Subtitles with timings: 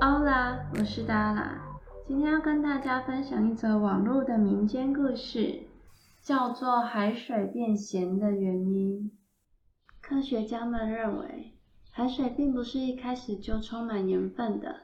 [0.00, 1.60] 欧啦，我是达拉，
[2.06, 5.64] 今天要跟大家分享一则网络的民间故事，
[6.22, 9.10] 叫做海水变咸的原因。
[10.00, 11.52] 科学家们认为，
[11.90, 14.76] 海水并不是一开始就充满盐分的，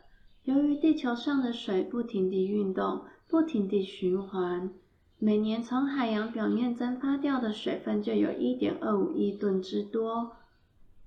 [0.43, 4.71] 由于地球上的水不停地运动，不停地循环。
[5.19, 10.33] 每年从海洋表面蒸发掉的水分就有一点二五亿吨之多。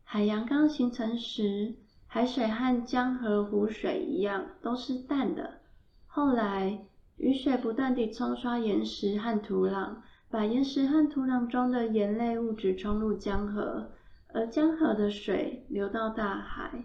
[0.04, 1.76] 海洋刚形成时，
[2.08, 5.60] 海水和江河湖水一样都是淡的。
[6.08, 6.86] 后来，
[7.18, 9.98] 雨水不断地冲刷岩石和土壤，
[10.30, 13.92] 把岩石和土壤中的盐类物质冲入江河，
[14.34, 16.84] 而江河的水流到大海，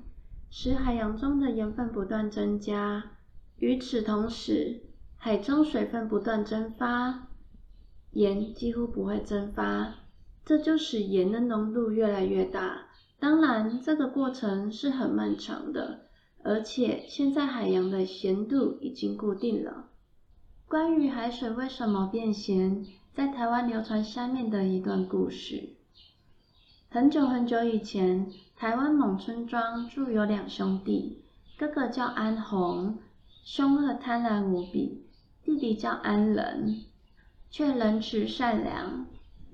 [0.51, 3.05] 使海洋中的盐分不断增加。
[3.59, 4.83] 与此同时，
[5.17, 7.29] 海中水分不断蒸发，
[8.11, 9.95] 盐几乎不会蒸发，
[10.45, 12.89] 这就使盐的浓度越来越大。
[13.23, 16.01] 当然，这个过程是很漫长的，
[16.43, 19.91] 而且现在海洋的咸度已经固定了。
[20.67, 22.85] 关于海水为什么变咸，
[23.15, 25.77] 在台湾流传下面的一段故事。
[26.89, 31.23] 很久很久以前，台湾某村庄住有两兄弟，
[31.57, 32.99] 哥哥叫安宏，
[33.45, 35.07] 凶恶贪婪无比。
[35.45, 36.83] 弟弟叫安仁，
[37.49, 39.07] 却仁慈善良。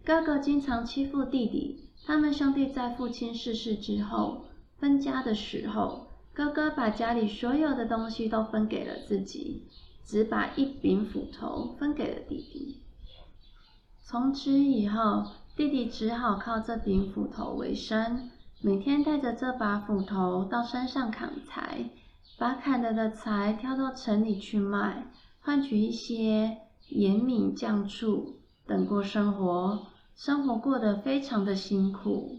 [0.06, 1.87] 哥哥经常欺负弟弟。
[2.08, 4.46] 他们兄弟在父亲逝世之后
[4.78, 9.66] 分家的时候，哥哥把家里所有的东西都分给了自己，
[10.06, 12.80] 只把一柄斧头分给了弟弟。
[14.02, 18.30] 从此以后，弟弟只好靠这柄斧头为生，
[18.62, 21.90] 每天带着这把斧头到山上砍柴，
[22.38, 25.12] 把砍了的柴挑到城里去卖。
[25.40, 26.56] 换取一些
[26.88, 29.88] 盐米酱醋等过生活，
[30.18, 32.38] 生活过得非常的辛苦。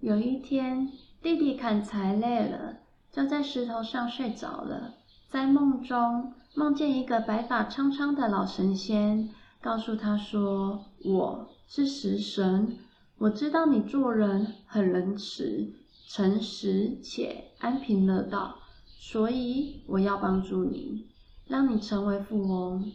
[0.00, 2.78] 有一天，弟弟砍柴累了，
[3.12, 4.94] 就在石头上睡着了。
[5.28, 9.28] 在梦中，梦见一个白发苍苍的老神仙，
[9.60, 12.78] 告诉他说：“我是食神，
[13.18, 15.70] 我知道你做人很仁慈、
[16.08, 21.08] 诚实且安贫乐道，所以我要帮助你。”
[21.46, 22.90] 让你成为富翁。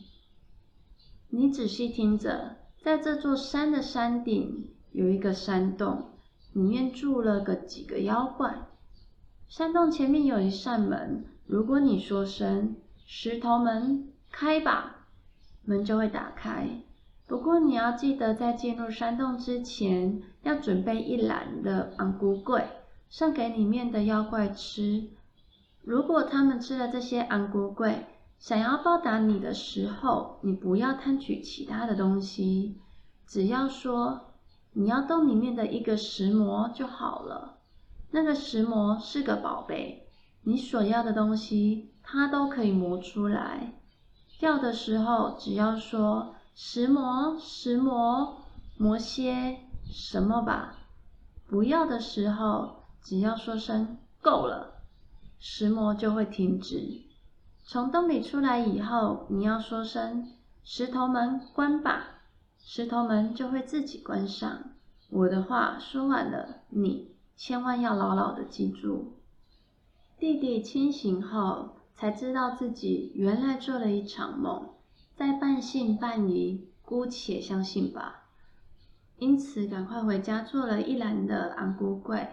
[1.29, 6.11] 你仔细听着，在这座山的山顶有一个山洞，
[6.53, 8.55] 里面住了个几个妖怪。
[9.47, 12.75] 山洞前面有一扇门，如果你说声
[13.05, 15.07] “石头门开吧”，
[15.65, 16.69] 门就会打开。
[17.27, 22.63] 不过你要记得，在进入山洞之前，要准备一篮的红龟粿，
[23.09, 25.09] 送给里面的妖怪吃。
[25.83, 27.95] 如果他们吃了这些红龟粿，
[28.39, 32.79] 想要报答你的时候，你不要贪取其他的东西，
[33.27, 34.31] 只要说
[34.71, 37.57] 你要洞里面的一个石磨就好了。
[38.11, 40.07] 那个石磨是个宝贝，
[40.43, 43.73] 你所要的东西它都可以磨出来。
[44.39, 48.37] 要的时候只要说石磨，石磨，
[48.77, 50.77] 磨些什么吧。
[51.45, 54.81] 不要的时候只要说声够了，
[55.39, 57.08] 石磨就会停止。
[57.71, 60.27] 从洞里出来以后，你要说声
[60.65, 62.23] “石头门关吧”，
[62.57, 64.71] 石头门就会自己关上。
[65.11, 69.19] 我的话说完了，你千万要牢牢的记住。
[70.17, 74.71] 弟弟清醒后才知道自己原来做了一场梦，
[75.15, 78.29] 在半信半疑，姑且相信吧。
[79.19, 82.27] 因此，赶快回家做了一篮的红龟粿。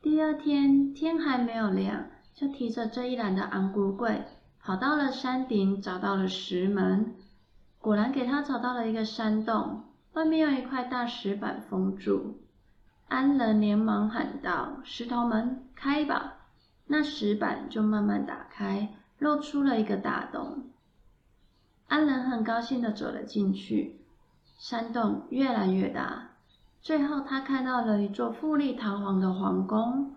[0.00, 4.22] 第二天天还没有亮，就提着这一篮的红龟粿。
[4.62, 7.14] 跑到了山顶，找到了石门，
[7.78, 12.38] 果然给他找到了一个山洞，外面用一块大石板封住。
[13.08, 16.34] 安仁连忙喊道：“石头门开吧！”
[16.86, 20.64] 那石板就慢慢打开，露出了一个大洞。
[21.88, 24.00] 安仁很高兴地走了进去，
[24.58, 26.28] 山洞越来越大，
[26.82, 30.14] 最后他看到了一座富丽堂皇的皇宫。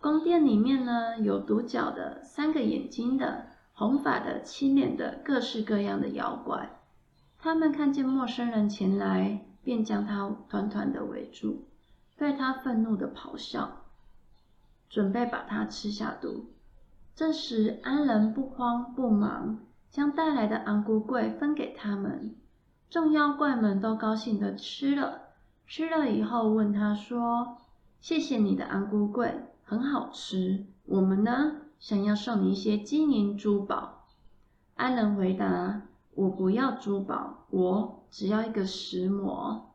[0.00, 6.78] 宫殿里面呢，有独角的、三个眼睛的、红发的、青脸的，各式各样的妖怪。
[7.38, 11.64] 他们看见陌生人前来，便将他团团的围住，
[12.16, 13.68] 对他愤怒的咆哮，
[14.88, 16.46] 准备把他吃下肚。
[17.14, 19.58] 这时，安仁不慌不忙，
[19.90, 22.34] 将带来的红龟粿分给他们。
[22.90, 25.22] 众妖怪们都高兴的吃了，
[25.66, 27.56] 吃了以后问他说
[28.00, 29.32] ：“谢谢你的红龟粿。”
[29.68, 34.06] 很好吃，我们呢，想要送你一些金银珠宝。
[34.76, 35.82] 安仁回答
[36.14, 39.74] ：“我不要珠宝，我只要一个石磨。”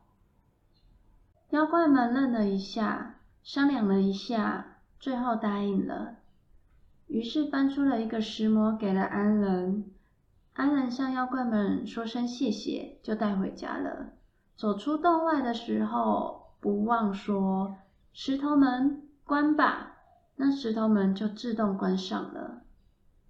[1.52, 6.20] 妖怪们愣了一下，商量了一下，最后答应了。
[7.08, 9.92] 于是搬出了一个石磨给了安仁。
[10.54, 14.14] 安仁向妖怪们说声谢谢，就带回家了。
[14.56, 17.76] 走出洞外的时候，不忘说
[18.14, 19.94] ：“石头们关吧。”
[20.36, 22.64] 那石头门就自动关上了。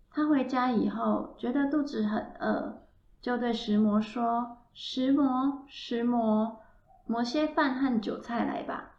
[0.10, 2.82] 他回家以后，觉得肚子很饿，
[3.22, 6.58] 就对石磨说：“石磨，石磨，
[7.06, 8.96] 磨些饭和韭菜来吧。”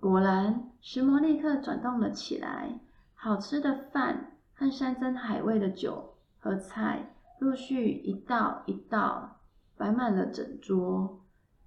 [0.00, 2.80] 果然，石磨立刻转动了起来，
[3.14, 9.36] 好吃的饭和山珍海味的酒和菜，陆续一道一道
[9.76, 11.20] 摆满了整桌。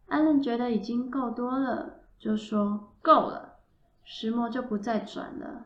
[0.07, 3.52] 安仁觉得已经够多了，就说：“够了。”
[4.23, 5.65] 石磨就不再转了。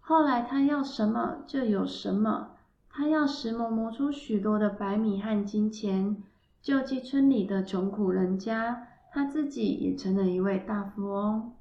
[0.00, 2.48] 后来他要什么就有什么，
[2.90, 6.20] 他要石磨磨出许多的白米和金钱，
[6.60, 11.52] 救济村里的穷苦人家，他自己也成了一位大富翁。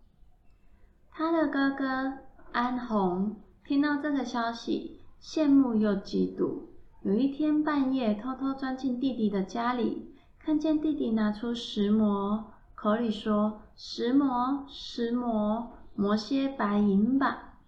[1.12, 2.14] 他的哥哥
[2.54, 6.62] 安红听到这个消息，羡慕又嫉妒。
[7.04, 17.60] 有一天半夜，偷偷钻进弟弟的家里，看见弟弟拿出石磨，口里说：“石磨，石磨，磨些白银吧。”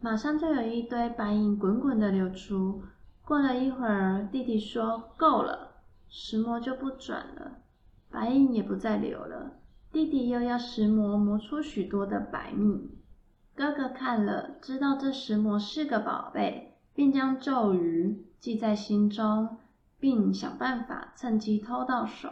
[0.00, 2.82] 马上就有一堆白银滚滚的流出。
[3.24, 5.72] 过了一会儿，弟弟说：“够了。”
[6.08, 7.58] 石磨就不转了，
[8.10, 9.52] 白银也不再流了。
[9.90, 12.90] 弟弟又要石磨磨出许多的白米。
[13.54, 19.58] 哥哥看了，知道这石磨是个宝贝，便将咒语记在心中，
[20.00, 22.28] 并想办法趁机偷到手。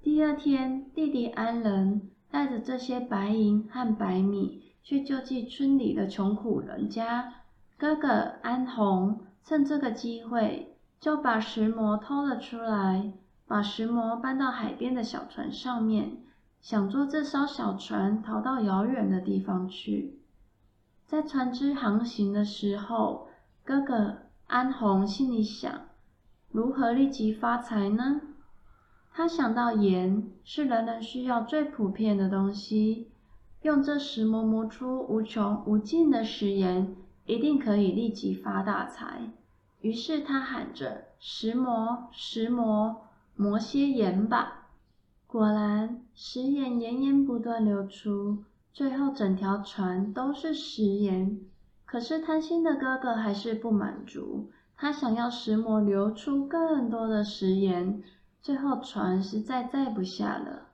[0.00, 4.62] 第二天，弟弟安仁带着这些白银和白米。
[4.80, 7.34] 去救济村里的穷苦人家，
[7.76, 13.12] 哥哥安红趁这个机会就把石磨偷了出来，
[13.46, 16.22] 把石磨搬到海边的小船上面，
[16.62, 20.20] 想坐这艘小船逃到遥远的地方去。
[21.04, 23.28] 在船只航行的时候，
[23.62, 24.16] 哥哥
[24.46, 25.70] 安红心里想：
[26.50, 28.22] 如何立即发财呢？
[29.18, 33.08] 他想到盐是人人需要最普遍的东西。
[33.62, 36.94] 用这石磨磨出无穷无尽的食盐，
[37.26, 39.32] 一定可以立即发大财。
[39.80, 44.68] 于是他喊着：“石磨，石磨，磨些盐吧！”
[45.26, 51.40] 果然，食盐源源不断流出，最后整条船都是食盐。
[51.84, 58.00] 可是贪心的哥哥还是不满足，他想要石磨流出更多的食盐，
[58.40, 60.68] 最后船实在载不下了。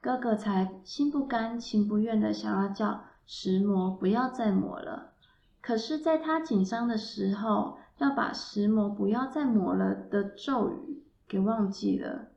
[0.00, 5.12] 哥哥才心不甘情不愿的想要叫石磨不要再磨了，
[5.60, 12.28] 可是，在他紧张的时候，要把石磨不要再磨了的咒语给忘记了，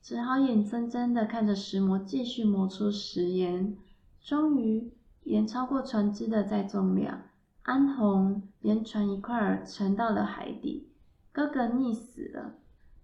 [0.00, 3.76] 只好眼睁睁的看着石磨继续磨出石盐。
[4.22, 4.92] 终于，
[5.24, 7.22] 盐超过船只的载重量，
[7.62, 10.88] 安红连船一块儿沉到了海底，
[11.32, 12.54] 哥哥溺死了，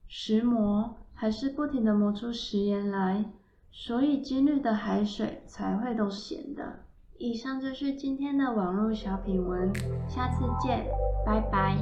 [0.06, 3.24] 石磨还是不停的磨出食盐来。
[3.72, 6.80] 所以今日的海水才会都咸的。
[7.16, 9.72] 以上就是今天的网络小品文，
[10.06, 10.84] 下次见，
[11.24, 11.78] 拜拜。